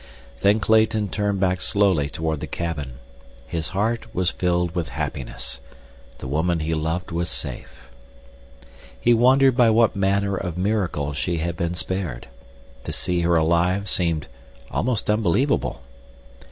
Then 0.39 0.59
Clayton 0.59 1.09
turned 1.09 1.39
back 1.39 1.61
slowly 1.61 2.09
toward 2.09 2.39
the 2.39 2.47
cabin. 2.47 2.93
His 3.45 3.69
heart 3.69 4.07
was 4.15 4.31
filled 4.31 4.73
with 4.73 4.89
happiness. 4.89 5.59
The 6.17 6.27
woman 6.27 6.61
he 6.61 6.73
loved 6.73 7.11
was 7.11 7.29
safe. 7.29 7.87
He 8.99 9.13
wondered 9.13 9.55
by 9.55 9.69
what 9.69 9.95
manner 9.95 10.35
of 10.35 10.57
miracle 10.57 11.13
she 11.13 11.37
had 11.37 11.55
been 11.55 11.75
spared. 11.75 12.27
To 12.85 12.91
see 12.91 13.21
her 13.21 13.35
alive 13.35 13.87
seemed 13.87 14.25
almost 14.71 15.07
unbelievable. 15.07 15.83